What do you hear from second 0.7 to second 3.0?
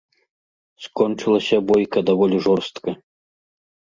Скончылася бойка даволі жорстка.